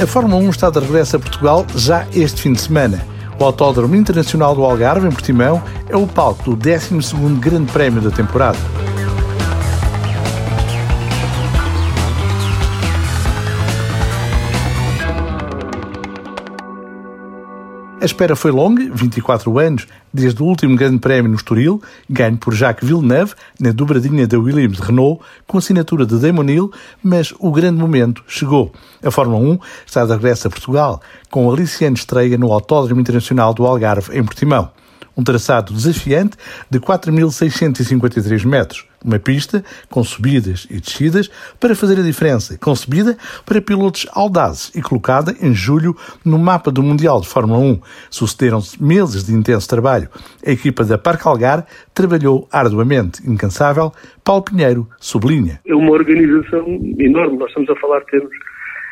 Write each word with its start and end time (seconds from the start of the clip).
A 0.00 0.06
Fórmula 0.06 0.42
1 0.42 0.48
está 0.48 0.70
de 0.70 0.78
regresso 0.80 1.16
a 1.16 1.18
Portugal 1.18 1.66
já 1.76 2.06
este 2.14 2.40
fim 2.40 2.54
de 2.54 2.60
semana. 2.62 3.06
O 3.38 3.44
Autódromo 3.44 3.94
Internacional 3.94 4.54
do 4.54 4.64
Algarve, 4.64 5.06
em 5.06 5.10
Portimão, 5.10 5.62
é 5.90 5.96
o 5.96 6.06
palco 6.06 6.42
do 6.42 6.56
12º 6.56 7.38
Grande 7.38 7.70
Prémio 7.70 8.00
da 8.00 8.10
temporada. 8.10 8.56
A 18.00 18.04
espera 18.06 18.34
foi 18.34 18.50
longa, 18.50 18.88
24 18.94 19.58
anos, 19.58 19.86
desde 20.10 20.42
o 20.42 20.46
último 20.46 20.74
grande 20.74 20.98
prémio 20.98 21.30
no 21.30 21.36
Estoril, 21.36 21.82
ganho 22.08 22.38
por 22.38 22.54
Jacques 22.54 22.88
Villeneuve, 22.88 23.34
na 23.60 23.72
dobradinha 23.72 24.26
da 24.26 24.38
Williams 24.38 24.78
Renault, 24.78 25.22
com 25.46 25.58
assinatura 25.58 26.06
de 26.06 26.18
Damon 26.18 26.48
Hill, 26.48 26.72
mas 27.02 27.34
o 27.38 27.52
grande 27.52 27.78
momento 27.78 28.24
chegou. 28.26 28.72
A 29.04 29.10
Fórmula 29.10 29.38
1 29.38 29.58
está 29.84 30.06
de 30.06 30.12
regresso 30.12 30.48
a 30.48 30.50
Portugal, 30.50 31.02
com 31.30 31.50
a 31.50 31.52
aliciante 31.52 32.00
estreia 32.00 32.38
no 32.38 32.50
Autódromo 32.50 33.02
Internacional 33.02 33.52
do 33.52 33.66
Algarve, 33.66 34.16
em 34.16 34.24
Portimão 34.24 34.70
um 35.16 35.24
traçado 35.24 35.74
desafiante 35.74 36.36
de 36.70 36.80
4.653 36.80 38.46
metros. 38.46 38.89
Uma 39.04 39.18
pista 39.18 39.64
com 39.88 40.04
subidas 40.04 40.66
e 40.70 40.78
descidas 40.78 41.30
para 41.58 41.74
fazer 41.74 41.98
a 41.98 42.02
diferença, 42.02 42.58
concebida 42.58 43.16
para 43.46 43.60
pilotos 43.60 44.06
audazes 44.12 44.70
e 44.74 44.82
colocada 44.82 45.34
em 45.40 45.54
julho 45.54 45.96
no 46.24 46.38
mapa 46.38 46.70
do 46.70 46.82
Mundial 46.82 47.20
de 47.20 47.28
Fórmula 47.28 47.58
1. 47.58 47.80
Sucederam-se 48.10 48.82
meses 48.82 49.24
de 49.24 49.32
intenso 49.32 49.68
trabalho. 49.68 50.08
A 50.46 50.50
equipa 50.50 50.84
da 50.84 50.98
Parque 50.98 51.26
Algar 51.26 51.66
trabalhou 51.94 52.46
arduamente, 52.52 53.26
incansável. 53.28 53.92
Paulo 54.22 54.42
Pinheiro 54.42 54.88
sublinha. 54.98 55.60
É 55.66 55.74
uma 55.74 55.92
organização 55.92 56.66
enorme. 56.98 57.38
Nós 57.38 57.48
estamos 57.48 57.70
a 57.70 57.76
falar 57.76 58.00
termos 58.02 58.30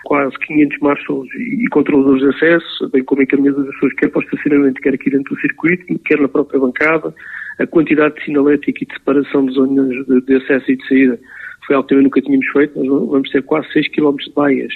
quase 0.04 0.36
500 0.38 0.78
marshals 0.80 1.28
e 1.34 1.66
controladores 1.70 2.22
de 2.22 2.28
acesso, 2.28 2.88
bem 2.90 3.04
como 3.04 3.22
encaminhados 3.22 3.64
das 3.64 3.74
pessoas, 3.74 3.92
quer 3.94 4.08
para 4.08 4.20
o 4.20 4.22
estacionamento, 4.22 4.80
quer 4.80 4.94
aqui 4.94 5.10
dentro 5.10 5.34
do 5.34 5.40
circuito, 5.40 5.98
quer 6.00 6.20
na 6.20 6.28
própria 6.28 6.60
bancada. 6.60 7.14
A 7.58 7.66
quantidade 7.66 8.14
de 8.14 8.24
sinalética 8.24 8.84
e 8.84 8.86
de 8.86 8.94
separação 8.94 9.46
de 9.46 9.54
zonas 9.54 9.88
de, 10.06 10.20
de 10.20 10.36
acesso 10.36 10.70
e 10.70 10.76
de 10.76 10.88
saída 10.88 11.18
foi 11.66 11.76
algo 11.76 11.86
que 11.86 11.94
também 11.94 12.04
nunca 12.04 12.22
tínhamos 12.22 12.46
feito. 12.48 12.82
Nós 12.82 13.08
vamos 13.08 13.30
ter 13.30 13.42
quase 13.42 13.70
6 13.72 13.88
km 13.88 14.16
de 14.16 14.32
baias 14.32 14.72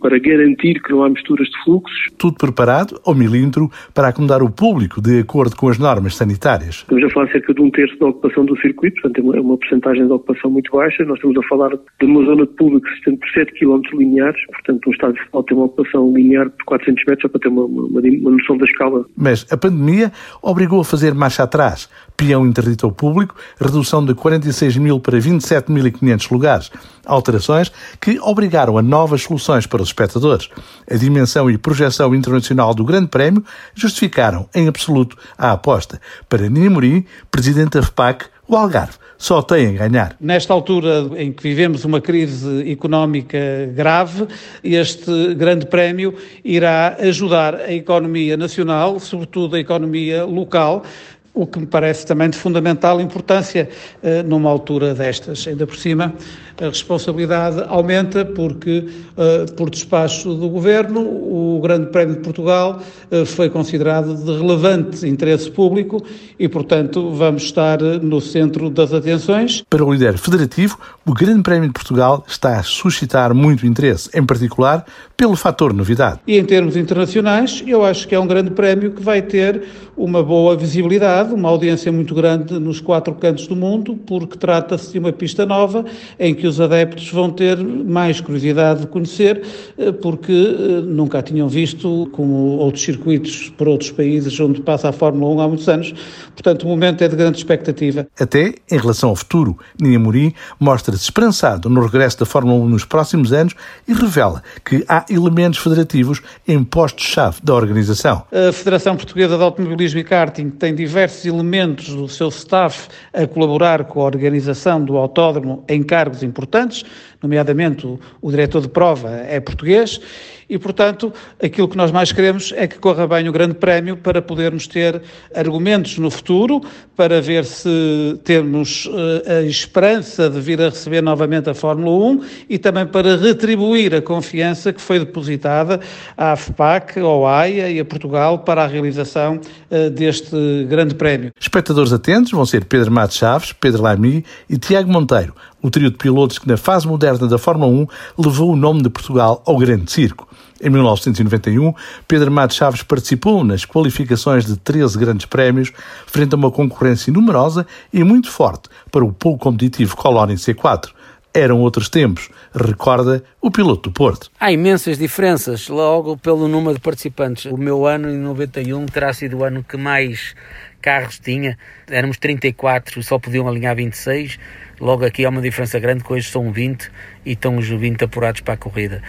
para 0.00 0.18
garantir 0.18 0.80
que 0.82 0.90
não 0.90 1.04
há 1.04 1.08
misturas 1.08 1.48
de 1.48 1.64
fluxos. 1.64 1.98
Tudo 2.18 2.36
preparado 2.36 3.00
ao 3.04 3.14
milímetro 3.14 3.70
para 3.94 4.08
acomodar 4.08 4.42
o 4.42 4.50
público 4.50 5.00
de 5.00 5.20
acordo 5.20 5.56
com 5.56 5.68
as 5.68 5.78
normas 5.78 6.16
sanitárias. 6.16 6.76
Estamos 6.76 7.04
a 7.04 7.10
falar 7.10 7.30
cerca 7.30 7.54
de 7.54 7.60
um 7.60 7.70
terço 7.70 7.98
da 7.98 8.06
ocupação 8.06 8.44
do 8.44 8.58
circuito, 8.60 9.00
portanto 9.00 9.18
é 9.36 9.40
uma, 9.40 9.54
é 9.54 9.56
porcentagem 9.56 10.06
de 10.06 10.12
ocupação 10.12 10.50
muito 10.50 10.70
baixa. 10.72 11.04
Nós 11.04 11.16
estamos 11.16 11.36
a 11.36 11.48
falar 11.48 11.70
de 11.70 12.06
uma 12.06 12.24
zona 12.24 12.46
de 12.46 12.52
público 12.54 12.86
estende 12.88 13.18
por 13.18 13.28
7 13.30 13.52
km 13.52 13.80
lineares, 13.98 14.40
portanto 14.46 14.88
um 14.88 14.92
estádio 14.92 15.14
de 15.14 15.44
tem 15.44 15.56
uma 15.56 15.66
ocupação 15.66 16.12
linear 16.14 16.46
de 16.46 16.64
400 16.64 17.04
metros, 17.06 17.22
só 17.22 17.28
para 17.28 17.40
ter 17.40 17.48
uma, 17.48 17.64
uma, 17.64 18.00
uma 18.00 18.30
noção 18.30 18.56
da 18.56 18.64
escala. 18.64 19.04
Mas 19.16 19.46
a 19.50 19.56
pandemia 19.56 20.12
obrigou 20.42 20.80
a 20.80 20.84
fazer 20.84 21.14
marcha 21.14 21.42
atrás. 21.42 21.88
Peão 22.20 22.46
interdito 22.46 22.84
ao 22.84 22.92
público, 22.92 23.34
redução 23.58 24.04
de 24.04 24.14
46 24.14 24.76
mil 24.76 25.00
para 25.00 25.16
27.500 25.16 26.30
lugares. 26.30 26.70
Alterações 27.06 27.72
que 27.98 28.20
obrigaram 28.20 28.76
a 28.76 28.82
novas 28.82 29.22
soluções 29.22 29.66
para 29.66 29.80
os 29.80 29.88
espectadores. 29.88 30.50
A 30.88 30.96
dimensão 30.96 31.50
e 31.50 31.56
projeção 31.56 32.14
internacional 32.14 32.74
do 32.74 32.84
Grande 32.84 33.08
Prémio 33.08 33.42
justificaram, 33.74 34.46
em 34.54 34.68
absoluto, 34.68 35.16
a 35.38 35.52
aposta. 35.52 35.98
Para 36.28 36.50
Nina 36.50 36.68
Morim, 36.68 37.06
presidente 37.30 37.78
da 37.78 37.82
FPAC, 37.82 38.26
o 38.46 38.54
Algarve 38.54 38.98
só 39.16 39.40
tem 39.40 39.78
a 39.78 39.88
ganhar. 39.88 40.16
Nesta 40.20 40.52
altura 40.52 41.08
em 41.16 41.32
que 41.32 41.42
vivemos 41.42 41.86
uma 41.86 42.02
crise 42.02 42.70
económica 42.70 43.38
grave, 43.74 44.26
este 44.62 45.34
Grande 45.34 45.64
Prémio 45.64 46.14
irá 46.44 46.98
ajudar 47.00 47.54
a 47.54 47.72
economia 47.72 48.36
nacional, 48.36 49.00
sobretudo 49.00 49.56
a 49.56 49.60
economia 49.60 50.24
local, 50.24 50.84
o 51.32 51.46
que 51.46 51.58
me 51.58 51.66
parece 51.66 52.04
também 52.06 52.28
de 52.28 52.36
fundamental 52.36 53.00
importância 53.00 53.68
uh, 54.02 54.28
numa 54.28 54.50
altura 54.50 54.94
destas. 54.94 55.46
Ainda 55.46 55.66
por 55.66 55.76
cima, 55.76 56.12
a 56.60 56.66
responsabilidade 56.66 57.64
aumenta 57.68 58.24
porque, 58.24 58.88
uh, 59.16 59.52
por 59.54 59.70
despacho 59.70 60.34
do 60.34 60.48
Governo, 60.48 61.00
o 61.00 61.60
Grande 61.62 61.86
Prémio 61.86 62.16
de 62.16 62.20
Portugal 62.20 62.80
uh, 63.10 63.24
foi 63.24 63.48
considerado 63.48 64.14
de 64.14 64.32
relevante 64.38 65.08
interesse 65.08 65.50
público 65.50 66.04
e, 66.38 66.48
portanto, 66.48 67.10
vamos 67.12 67.44
estar 67.44 67.80
no 67.80 68.20
centro 68.20 68.68
das 68.68 68.92
atenções. 68.92 69.62
Para 69.70 69.84
o 69.84 69.92
líder 69.92 70.18
federativo, 70.18 70.78
o 71.06 71.14
Grande 71.14 71.42
Prémio 71.42 71.68
de 71.68 71.72
Portugal 71.72 72.24
está 72.26 72.58
a 72.58 72.62
suscitar 72.62 73.32
muito 73.32 73.66
interesse, 73.66 74.10
em 74.14 74.24
particular 74.24 74.84
pelo 75.16 75.36
fator 75.36 75.72
novidade. 75.72 76.20
E 76.26 76.38
em 76.38 76.44
termos 76.44 76.76
internacionais, 76.76 77.62
eu 77.66 77.84
acho 77.84 78.08
que 78.08 78.14
é 78.14 78.18
um 78.18 78.26
grande 78.26 78.50
prémio 78.52 78.90
que 78.90 79.02
vai 79.02 79.20
ter 79.20 79.62
uma 79.94 80.22
boa 80.22 80.56
visibilidade, 80.56 81.19
uma 81.28 81.48
audiência 81.48 81.92
muito 81.92 82.14
grande 82.14 82.58
nos 82.58 82.80
quatro 82.80 83.14
cantos 83.14 83.46
do 83.46 83.54
mundo, 83.54 83.96
porque 84.06 84.36
trata-se 84.36 84.92
de 84.92 84.98
uma 84.98 85.12
pista 85.12 85.46
nova 85.46 85.84
em 86.18 86.34
que 86.34 86.46
os 86.46 86.60
adeptos 86.60 87.10
vão 87.10 87.30
ter 87.30 87.56
mais 87.58 88.20
curiosidade 88.20 88.80
de 88.80 88.86
conhecer, 88.86 89.42
eh, 89.78 89.92
porque 89.92 90.32
eh, 90.32 90.80
nunca 90.84 91.18
a 91.18 91.22
tinham 91.22 91.48
visto, 91.48 92.08
como 92.12 92.34
outros 92.58 92.82
circuitos 92.82 93.50
por 93.50 93.68
outros 93.68 93.90
países 93.90 94.38
onde 94.40 94.60
passa 94.60 94.88
a 94.88 94.92
Fórmula 94.92 95.34
1 95.34 95.40
há 95.40 95.48
muitos 95.48 95.68
anos. 95.68 95.94
Portanto, 96.34 96.64
o 96.64 96.68
momento 96.68 97.02
é 97.02 97.08
de 97.08 97.16
grande 97.16 97.38
expectativa. 97.38 98.06
Até 98.18 98.54
em 98.70 98.78
relação 98.78 99.10
ao 99.10 99.16
futuro, 99.16 99.58
Ninha 99.78 99.98
Mori 99.98 100.34
mostra-se 100.58 101.02
esperançado 101.02 101.68
no 101.68 101.82
regresso 101.82 102.18
da 102.18 102.26
Fórmula 102.26 102.58
1 102.64 102.68
nos 102.68 102.84
próximos 102.84 103.32
anos 103.32 103.54
e 103.86 103.92
revela 103.92 104.42
que 104.64 104.84
há 104.88 105.04
elementos 105.10 105.58
federativos 105.58 106.22
em 106.46 106.62
postos-chave 106.64 107.38
da 107.42 107.54
organização. 107.54 108.24
A 108.32 108.52
Federação 108.52 108.96
Portuguesa 108.96 109.36
de 109.36 109.42
Automobilismo 109.42 110.00
e 110.00 110.04
Karting 110.04 110.50
tem 110.50 110.74
diversos 110.74 111.09
elementos 111.24 111.94
do 111.94 112.08
seu 112.08 112.28
staff 112.28 112.88
a 113.12 113.26
colaborar 113.26 113.84
com 113.84 114.00
a 114.00 114.04
organização 114.04 114.84
do 114.84 114.96
autódromo 114.96 115.64
em 115.68 115.82
cargos 115.82 116.22
importantes, 116.22 116.84
nomeadamente 117.22 117.86
o, 117.86 117.98
o 118.20 118.30
diretor 118.30 118.62
de 118.62 118.68
prova 118.68 119.10
é 119.10 119.40
português, 119.40 120.00
e, 120.50 120.58
portanto, 120.58 121.12
aquilo 121.40 121.68
que 121.68 121.76
nós 121.76 121.92
mais 121.92 122.10
queremos 122.10 122.52
é 122.56 122.66
que 122.66 122.76
corra 122.76 123.06
bem 123.06 123.28
o 123.28 123.32
Grande 123.32 123.54
Prémio 123.54 123.96
para 123.96 124.20
podermos 124.20 124.66
ter 124.66 125.00
argumentos 125.32 125.96
no 125.96 126.10
futuro, 126.10 126.60
para 126.96 127.20
ver 127.22 127.44
se 127.44 128.18
temos 128.24 128.86
uh, 128.86 128.90
a 129.38 129.42
esperança 129.42 130.28
de 130.28 130.40
vir 130.40 130.60
a 130.60 130.70
receber 130.70 131.00
novamente 131.02 131.48
a 131.48 131.54
Fórmula 131.54 132.04
1 132.14 132.24
e 132.48 132.58
também 132.58 132.84
para 132.84 133.16
retribuir 133.16 133.94
a 133.94 134.02
confiança 134.02 134.72
que 134.72 134.80
foi 134.80 134.98
depositada 134.98 135.78
à 136.16 136.34
FPAC, 136.34 136.98
ao 136.98 137.24
AIA 137.24 137.70
e 137.70 137.78
a 137.78 137.84
Portugal 137.84 138.40
para 138.40 138.64
a 138.64 138.66
realização 138.66 139.40
uh, 139.70 139.88
deste 139.90 140.64
Grande 140.68 140.96
Prémio. 140.96 141.30
Espectadores 141.40 141.92
atentos 141.92 142.32
vão 142.32 142.44
ser 142.44 142.64
Pedro 142.64 142.90
Matos 142.90 143.16
Chaves, 143.16 143.52
Pedro 143.52 143.82
Lamy 143.82 144.24
e 144.48 144.58
Tiago 144.58 144.90
Monteiro, 144.90 145.32
o 145.62 145.70
trio 145.70 145.92
de 145.92 145.96
pilotos 145.96 146.40
que 146.40 146.48
na 146.48 146.56
fase 146.56 146.88
moderna 146.88 147.28
da 147.28 147.38
Fórmula 147.38 147.70
1 147.70 147.86
levou 148.18 148.50
o 148.50 148.56
nome 148.56 148.82
de 148.82 148.90
Portugal 148.90 149.42
ao 149.46 149.56
grande 149.56 149.92
circo. 149.92 150.28
Em 150.60 150.68
1991, 150.68 151.72
Pedro 152.06 152.30
Matos 152.30 152.56
Chaves 152.56 152.82
participou 152.82 153.42
nas 153.42 153.64
qualificações 153.64 154.44
de 154.44 154.58
13 154.58 154.98
grandes 154.98 155.24
prémios, 155.24 155.72
frente 156.06 156.34
a 156.34 156.36
uma 156.36 156.50
concorrência 156.50 157.10
numerosa 157.10 157.66
e 157.90 158.04
muito 158.04 158.30
forte 158.30 158.68
para 158.90 159.02
o 159.02 159.10
pouco 159.10 159.38
competitivo 159.38 159.96
Colónia 159.96 160.36
C4. 160.36 160.90
Eram 161.32 161.60
outros 161.60 161.88
tempos, 161.88 162.28
recorda 162.52 163.22
o 163.40 163.50
piloto 163.50 163.88
do 163.88 163.94
Porto. 163.94 164.30
Há 164.38 164.52
imensas 164.52 164.98
diferenças, 164.98 165.68
logo 165.68 166.16
pelo 166.18 166.48
número 166.48 166.74
de 166.74 166.80
participantes. 166.80 167.44
O 167.46 167.56
meu 167.56 167.86
ano, 167.86 168.10
em 168.10 168.18
91, 168.18 168.84
terá 168.86 169.14
sido 169.14 169.38
o 169.38 169.44
ano 169.44 169.64
que 169.66 169.76
mais 169.76 170.34
carros 170.82 171.20
tinha. 171.20 171.56
Éramos 171.88 172.18
34, 172.18 173.02
só 173.02 173.18
podiam 173.18 173.48
alinhar 173.48 173.76
26 173.76 174.38
Logo 174.80 175.04
aqui 175.04 175.26
há 175.26 175.28
uma 175.28 175.42
diferença 175.42 175.78
grande, 175.78 176.02
que 176.02 176.10
hoje 176.10 176.30
são 176.30 176.50
20 176.50 176.90
e 177.26 177.32
estão 177.32 177.58
os 177.58 177.68
20 177.68 178.02
apurados 178.02 178.40
para 178.40 178.54
a 178.54 178.56
corrida. 178.56 179.02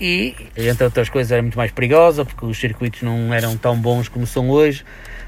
E, 0.00 0.34
entre 0.56 0.84
outras 0.84 1.08
coisas, 1.08 1.32
era 1.32 1.42
muito 1.42 1.56
mais 1.56 1.70
perigosa, 1.70 2.24
porque 2.24 2.44
os 2.44 2.58
circuitos 2.58 3.02
não 3.02 3.32
eram 3.32 3.56
tão 3.56 3.76
bons 3.76 4.08
como 4.08 4.26
são 4.26 4.50
hoje, 4.50 4.84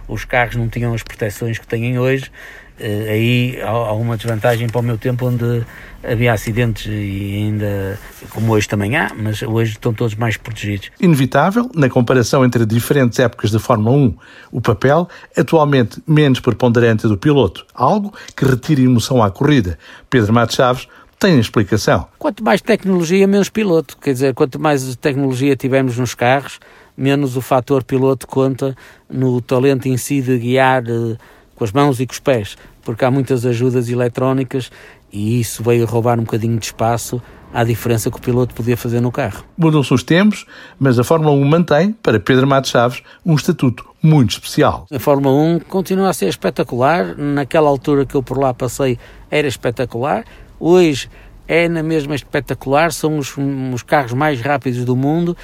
os 0.06 0.25
carros 0.25 0.56
não 0.56 0.69
tinham 0.69 0.93
as 0.93 1.03
proteções 1.03 1.59
que 1.59 1.67
têm 1.67 1.99
hoje, 1.99 2.31
Uh, 2.79 3.11
aí 3.11 3.61
há, 3.61 3.93
uma 3.93 4.17
desvantagem 4.17 4.69
para 4.69 4.79
o 4.79 4.82
meu 4.85 4.97
tempo 4.97 5.26
onde 5.26 5.65
havia 6.00 6.32
acidentes 6.32 6.87
e 6.87 7.35
ainda, 7.35 7.99
como 8.31 8.53
hoje 8.53 8.69
também 8.69 8.97
há, 8.97 9.11
mas 9.17 9.43
hoje 9.43 9.73
estão 9.73 9.93
todos 9.93 10.15
mais 10.15 10.37
protegidos. 10.37 10.88
Inevitável, 11.00 11.69
na 11.75 11.88
comparação 11.88 12.44
entre 12.44 12.64
diferentes 12.64 13.19
épocas 13.19 13.50
da 13.50 13.59
Fórmula 13.59 13.97
1, 13.97 14.17
o 14.53 14.61
papel 14.61 15.09
atualmente 15.37 16.00
menos 16.06 16.38
preponderante 16.38 17.09
do 17.09 17.19
piloto, 17.19 17.67
algo 17.75 18.14
que 18.37 18.44
retira 18.44 18.81
emoção 18.81 19.25
à 19.25 19.29
corrida. 19.29 19.76
Pedro 20.09 20.32
Matos 20.32 20.55
Chaves 20.55 20.87
tem 21.19 21.38
explicação. 21.38 22.06
Quanto 22.19 22.44
mais 22.44 22.61
tecnologia, 22.61 23.26
menos 23.26 23.49
piloto. 23.49 23.97
Quer 23.99 24.12
dizer, 24.12 24.35
quanto 24.35 24.59
mais 24.59 24.94
tecnologia 24.97 25.56
tivermos 25.56 25.99
nos 25.99 26.15
carros, 26.15 26.61
menos 26.97 27.37
o 27.37 27.41
fator 27.41 27.82
piloto 27.82 28.26
conta 28.26 28.76
no 29.11 29.41
talento 29.41 29.87
em 29.87 29.97
si 29.97 30.20
de 30.20 30.38
guiar 30.38 30.85
uh, 30.85 31.17
com 31.55 31.65
as 31.65 31.73
mãos 31.73 32.00
e 32.00 32.06
com 32.06 32.12
os 32.12 32.20
pés, 32.20 32.56
porque 32.82 33.05
há 33.05 33.11
muitas 33.11 33.44
ajudas 33.44 33.88
eletrónicas 33.88 34.70
e 35.12 35.41
isso 35.41 35.62
veio 35.62 35.87
roubar 35.87 36.19
um 36.19 36.25
bocadinho 36.25 36.59
de 36.59 36.67
espaço 36.67 37.21
à 37.53 37.64
diferença 37.64 38.11
que 38.11 38.19
o 38.19 38.21
piloto 38.21 38.55
podia 38.55 38.76
fazer 38.76 39.00
no 39.00 39.11
carro. 39.11 39.43
Mudam-se 39.56 39.93
os 39.93 40.03
tempos, 40.03 40.44
mas 40.79 40.99
a 40.99 41.05
Fórmula 41.05 41.32
1 41.32 41.44
mantém, 41.44 41.93
para 41.93 42.21
Pedro 42.21 42.47
Matos 42.47 42.71
Chaves, 42.71 43.03
um 43.25 43.35
estatuto 43.35 43.87
muito 44.03 44.32
especial. 44.32 44.87
A 44.93 44.99
Fórmula 44.99 45.35
1 45.35 45.61
continua 45.61 46.11
a 46.11 46.12
ser 46.12 46.29
espetacular. 46.29 47.17
Naquela 47.17 47.69
altura 47.69 48.05
que 48.05 48.14
eu 48.14 48.23
por 48.23 48.38
lá 48.38 48.53
passei 48.53 48.99
era 49.31 49.49
espetacular. 49.49 50.25
Hoje 50.60 51.08
é 51.46 51.69
na 51.69 51.82
mesma 51.82 52.14
espetacular. 52.14 52.93
São 52.93 53.19
os, 53.19 53.34
os 53.72 53.82
carros 53.82 54.12
mais 54.12 54.40
rápidos 54.40 54.84
do 54.84 54.96
mundo. 54.96 55.37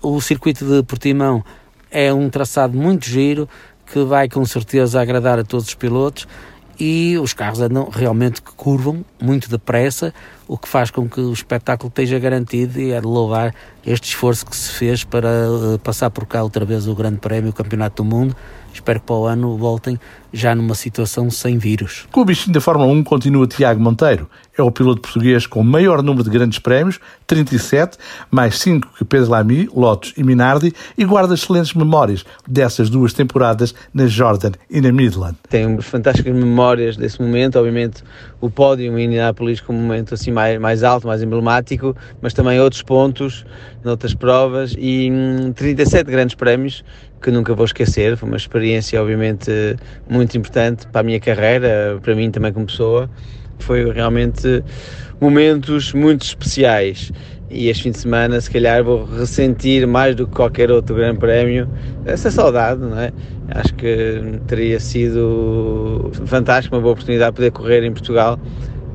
O 0.00 0.20
circuito 0.20 0.64
de 0.64 0.82
Portimão 0.82 1.44
é 1.90 2.12
um 2.12 2.28
traçado 2.30 2.76
muito 2.76 3.06
giro 3.06 3.48
que 3.86 4.02
vai 4.04 4.28
com 4.28 4.44
certeza 4.44 5.00
agradar 5.00 5.38
a 5.38 5.44
todos 5.44 5.68
os 5.68 5.74
pilotos 5.74 6.26
e 6.80 7.18
os 7.18 7.32
carros 7.34 7.60
andam 7.60 7.88
realmente 7.90 8.40
que 8.40 8.52
curvam 8.52 9.04
muito 9.20 9.48
depressa, 9.48 10.12
o 10.48 10.56
que 10.56 10.66
faz 10.66 10.90
com 10.90 11.08
que 11.08 11.20
o 11.20 11.32
espetáculo 11.32 11.88
esteja 11.88 12.18
garantido 12.18 12.80
e 12.80 12.92
é 12.92 13.00
de 13.00 13.06
louvar 13.06 13.54
este 13.86 14.08
esforço 14.08 14.46
que 14.46 14.56
se 14.56 14.72
fez 14.72 15.04
para 15.04 15.28
uh, 15.28 15.78
passar 15.78 16.10
por 16.10 16.26
cá 16.26 16.42
outra 16.42 16.64
vez 16.64 16.88
o 16.88 16.94
Grande 16.94 17.18
Prémio, 17.18 17.50
o 17.50 17.52
Campeonato 17.52 18.02
do 18.02 18.08
Mundo. 18.08 18.34
Espero 18.72 19.00
que 19.00 19.06
para 19.06 19.16
o 19.16 19.26
ano 19.26 19.56
voltem 19.56 19.98
já 20.32 20.54
numa 20.54 20.74
situação 20.74 21.30
sem 21.30 21.58
vírus. 21.58 22.06
Com 22.10 22.22
o 22.22 22.24
bichinho 22.24 22.54
da 22.54 22.60
Fórmula 22.60 22.90
1 22.90 23.04
continua 23.04 23.46
Tiago 23.46 23.80
Monteiro. 23.80 24.28
É 24.56 24.62
o 24.62 24.70
piloto 24.70 25.00
português 25.00 25.46
com 25.46 25.60
o 25.60 25.64
maior 25.64 26.02
número 26.02 26.24
de 26.24 26.30
grandes 26.30 26.58
prémios, 26.58 26.98
37, 27.26 27.98
mais 28.30 28.58
5 28.58 28.88
que 28.98 29.04
Pedro 29.04 29.30
Lamy, 29.30 29.68
Lotus 29.74 30.14
e 30.16 30.22
Minardi, 30.22 30.72
e 30.96 31.04
guarda 31.04 31.34
excelentes 31.34 31.74
memórias 31.74 32.24
dessas 32.46 32.88
duas 32.88 33.12
temporadas 33.12 33.74
na 33.92 34.06
Jordan 34.06 34.52
e 34.70 34.80
na 34.80 34.92
Midland. 34.92 35.36
Tenho 35.48 35.80
fantásticas 35.82 36.34
memórias 36.34 36.96
desse 36.96 37.20
momento, 37.20 37.58
obviamente 37.58 38.02
o 38.40 38.50
pódio 38.50 38.98
em 38.98 39.04
Indianapolis 39.04 39.60
como 39.60 39.78
um 39.78 39.82
momento 39.82 40.14
assim 40.14 40.30
mais, 40.30 40.58
mais 40.58 40.82
alto, 40.82 41.06
mais 41.06 41.22
emblemático, 41.22 41.96
mas 42.20 42.34
também 42.34 42.60
outros 42.60 42.82
pontos, 42.82 43.46
noutras 43.84 44.14
provas, 44.14 44.74
e 44.78 45.10
37 45.54 46.08
hum, 46.08 46.10
grandes 46.10 46.34
prémios 46.34 46.84
que 47.22 47.30
nunca 47.30 47.54
vou 47.54 47.64
esquecer. 47.64 48.16
Foi 48.16 48.28
uma 48.28 48.36
experiência, 48.36 49.00
obviamente, 49.00 49.50
muito 50.08 50.36
importante 50.36 50.86
para 50.88 51.00
a 51.00 51.04
minha 51.04 51.20
carreira, 51.20 51.98
para 52.02 52.14
mim 52.14 52.30
também 52.30 52.52
como 52.52 52.66
pessoa. 52.66 53.08
Foi 53.58 53.90
realmente 53.92 54.62
momentos 55.20 55.92
muito 55.92 56.22
especiais. 56.22 57.12
E 57.48 57.68
este 57.68 57.84
fim 57.84 57.90
de 57.90 57.98
semana, 57.98 58.40
se 58.40 58.50
calhar, 58.50 58.82
vou 58.82 59.04
ressentir 59.04 59.86
mais 59.86 60.16
do 60.16 60.26
que 60.26 60.34
qualquer 60.34 60.70
outro 60.70 60.96
grande 60.96 61.18
prémio 61.18 61.68
essa 62.04 62.30
saudade, 62.30 62.80
não 62.80 62.98
é? 62.98 63.12
Acho 63.50 63.74
que 63.74 64.40
teria 64.46 64.80
sido 64.80 66.10
fantástico, 66.24 66.74
uma 66.74 66.80
boa 66.80 66.92
oportunidade 66.92 67.32
de 67.32 67.36
poder 67.36 67.50
correr 67.50 67.84
em 67.84 67.92
Portugal 67.92 68.40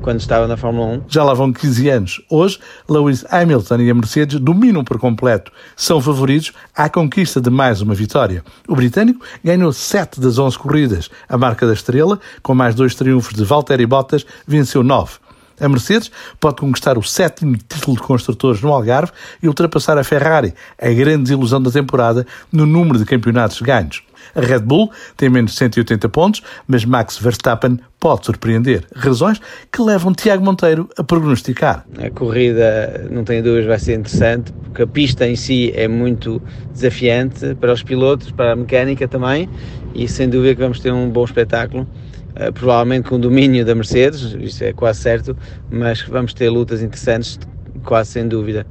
quando 0.02 0.20
estava 0.20 0.46
na 0.46 0.56
Fórmula 0.56 0.86
1. 0.86 1.02
Já 1.08 1.24
lá 1.24 1.34
vão 1.34 1.52
15 1.52 1.88
anos. 1.88 2.22
Hoje, 2.30 2.58
Lewis 2.88 3.24
Hamilton 3.30 3.76
e 3.80 3.90
a 3.90 3.94
Mercedes 3.94 4.40
dominam 4.40 4.84
por 4.84 4.98
completo. 4.98 5.52
São 5.76 6.00
favoritos 6.00 6.52
à 6.74 6.88
conquista 6.88 7.40
de 7.40 7.50
mais 7.50 7.80
uma 7.80 7.94
vitória. 7.94 8.44
O 8.66 8.74
britânico 8.74 9.24
ganhou 9.44 9.72
7 9.72 10.20
das 10.20 10.38
11 10.38 10.58
corridas. 10.58 11.10
A 11.28 11.36
marca 11.36 11.66
da 11.66 11.72
estrela, 11.72 12.18
com 12.42 12.54
mais 12.54 12.74
dois 12.74 12.94
triunfos 12.94 13.34
de 13.34 13.44
Valtteri 13.44 13.86
Bottas, 13.86 14.24
venceu 14.46 14.82
9. 14.82 15.18
A 15.60 15.68
Mercedes 15.68 16.10
pode 16.38 16.56
conquistar 16.56 16.96
o 16.96 17.02
sétimo 17.02 17.56
título 17.56 17.96
de 17.96 18.02
construtores 18.02 18.60
no 18.62 18.72
Algarve 18.72 19.12
e 19.42 19.48
ultrapassar 19.48 19.98
a 19.98 20.04
Ferrari, 20.04 20.54
a 20.80 20.88
grande 20.90 21.24
desilusão 21.24 21.60
da 21.60 21.70
temporada, 21.70 22.26
no 22.52 22.64
número 22.64 22.98
de 22.98 23.04
campeonatos 23.04 23.60
ganhos. 23.60 24.02
A 24.34 24.40
Red 24.40 24.60
Bull 24.60 24.90
tem 25.16 25.28
menos 25.28 25.52
de 25.52 25.58
180 25.58 26.08
pontos, 26.08 26.42
mas 26.66 26.84
Max 26.84 27.18
Verstappen 27.18 27.78
pode 28.00 28.26
surpreender. 28.26 28.84
Razões 28.94 29.40
que 29.72 29.82
levam 29.82 30.12
Tiago 30.12 30.44
Monteiro 30.44 30.88
a 30.96 31.02
prognosticar. 31.02 31.84
A 31.98 32.10
corrida, 32.10 33.06
não 33.10 33.24
tenho 33.24 33.42
dúvidas, 33.42 33.66
vai 33.66 33.78
ser 33.78 33.94
interessante, 33.98 34.52
porque 34.52 34.82
a 34.82 34.86
pista 34.86 35.26
em 35.26 35.36
si 35.36 35.72
é 35.74 35.88
muito 35.88 36.40
desafiante 36.72 37.54
para 37.56 37.72
os 37.72 37.82
pilotos, 37.82 38.30
para 38.30 38.52
a 38.52 38.56
mecânica 38.56 39.08
também, 39.08 39.48
e 39.94 40.06
sem 40.06 40.28
dúvida 40.28 40.54
que 40.54 40.60
vamos 40.60 40.80
ter 40.80 40.92
um 40.92 41.10
bom 41.10 41.24
espetáculo. 41.24 41.86
Uh, 42.28 42.52
provavelmente 42.52 43.08
com 43.08 43.18
domínio 43.18 43.64
da 43.64 43.74
Mercedes, 43.74 44.36
isso 44.38 44.62
é 44.62 44.72
quase 44.72 45.00
certo, 45.00 45.36
mas 45.68 46.02
vamos 46.02 46.32
ter 46.32 46.48
lutas 46.48 46.82
interessantes 46.82 47.36
quase 47.84 48.10
sem 48.10 48.28
dúvida. 48.28 48.66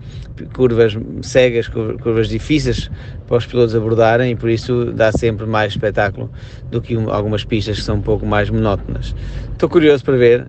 Curvas 0.53 0.97
cegas, 1.21 1.67
curvas 1.67 2.29
difíceis 2.29 2.89
para 3.27 3.37
os 3.37 3.45
pilotos 3.45 3.75
abordarem 3.75 4.31
e 4.31 4.35
por 4.35 4.49
isso 4.49 4.91
dá 4.93 5.11
sempre 5.11 5.45
mais 5.45 5.73
espetáculo 5.73 6.31
do 6.71 6.81
que 6.81 6.95
algumas 6.95 7.43
pistas 7.43 7.77
que 7.77 7.83
são 7.83 7.97
um 7.97 8.01
pouco 8.01 8.25
mais 8.25 8.49
monótonas. 8.49 9.15
Estou 9.51 9.69
curioso 9.69 10.03
para 10.03 10.17
ver. 10.17 10.45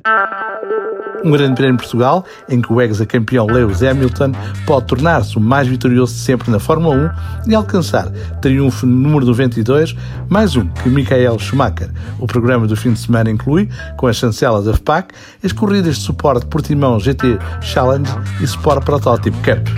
Um 1.24 1.30
grande 1.32 1.54
prémio 1.54 1.74
em 1.74 1.76
Portugal, 1.76 2.24
em 2.48 2.60
que 2.60 2.72
o 2.72 2.80
ex-campeão 2.80 3.46
Lewis 3.46 3.82
Hamilton 3.82 4.32
pode 4.66 4.86
tornar-se 4.86 5.36
o 5.36 5.40
mais 5.40 5.66
vitorioso 5.66 6.14
de 6.14 6.20
sempre 6.20 6.50
na 6.50 6.58
Fórmula 6.58 7.12
1 7.46 7.50
e 7.50 7.54
alcançar 7.54 8.08
triunfo 8.40 8.86
número 8.86 9.26
92, 9.26 9.96
mais 10.28 10.54
um 10.56 10.66
que 10.68 10.88
Michael 10.88 11.38
Schumacher. 11.38 11.90
O 12.18 12.26
programa 12.26 12.66
do 12.66 12.76
fim 12.76 12.92
de 12.92 13.00
semana 13.00 13.30
inclui, 13.30 13.68
com 13.96 14.06
a 14.06 14.12
chancela 14.12 14.62
da 14.62 14.74
FPAC, 14.74 15.14
as 15.44 15.52
corridas 15.52 15.96
de 15.96 16.02
suporte 16.02 16.46
Portimão 16.46 16.98
GT 17.00 17.38
Challenge 17.60 18.10
e 18.40 18.44
Sport 18.44 18.84
Prototype 18.84 19.36
Cup. 19.38 19.68